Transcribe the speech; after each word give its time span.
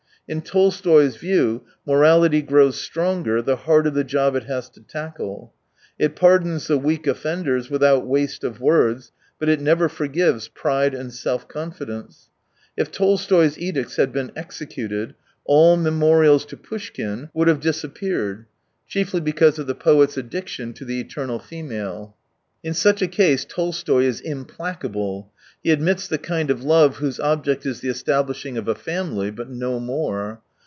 In 0.27 0.41
Tolstoy's 0.41 1.17
view 1.17 1.63
morality 1.85 2.41
grows 2.41 2.79
stronger 2.79 3.41
the 3.41 3.57
harder 3.67 3.89
the 3.89 4.05
job 4.05 4.33
it 4.33 4.45
has 4.45 4.69
to 4.69 4.79
tackle. 4.79 5.51
It 5.99 6.15
pardons 6.15 6.67
the 6.67 6.77
weak 6.77 7.05
offenders 7.05 7.69
without 7.69 8.07
waste 8.07 8.45
of 8.45 8.61
words, 8.61 9.11
but 9.39 9.49
it 9.49 9.59
never 9.59 9.89
forgives 9.89 10.47
pride 10.47 10.93
and 10.93 11.13
self 11.13 11.49
confi 11.49 11.85
dence. 11.87 12.29
If 12.77 12.91
Tolstoy's 12.93 13.57
edicts 13.57 13.97
had 13.97 14.13
been 14.13 14.31
executed, 14.33 15.15
all 15.43 15.75
meriiorials 15.75 16.47
to 16.47 16.55
Poushkin 16.55 17.29
would 17.33 17.49
have 17.49 17.57
155 17.57 17.59
disappeared; 17.61 18.45
chiefly 18.87 19.19
because 19.19 19.59
of 19.59 19.67
the 19.67 19.75
poet's 19.75 20.15
addiction 20.15 20.71
to 20.75 20.85
the 20.85 21.01
eternal 21.01 21.39
female. 21.39 22.15
In 22.63 22.75
such 22.75 23.01
a 23.01 23.07
case 23.07 23.43
Tolstoy 23.43 24.03
is 24.03 24.21
implacable. 24.21 25.31
He 25.63 25.71
admits 25.71 26.07
the 26.07 26.17
the 26.17 26.23
kind 26.23 26.49
of 26.51 26.63
love 26.63 26.97
whose 26.97 27.19
object 27.19 27.65
is 27.67 27.81
the 27.81 27.87
establish 27.89 28.43
^ 28.43 28.45
ing 28.45 28.57
of 28.57 28.67
a 28.67 28.73
family, 28.75 29.29
but 29.31 29.49
no 29.49 29.79
more. 29.79 30.41